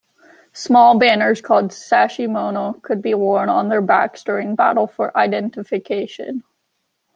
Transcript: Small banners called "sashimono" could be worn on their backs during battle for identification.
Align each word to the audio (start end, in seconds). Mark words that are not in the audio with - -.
Small 0.53 0.97
banners 0.97 1.41
called 1.41 1.69
"sashimono" 1.69 2.81
could 2.81 3.03
be 3.03 3.13
worn 3.13 3.49
on 3.49 3.69
their 3.69 3.83
backs 3.83 4.23
during 4.23 4.55
battle 4.55 4.87
for 4.87 5.15
identification. 5.15 6.43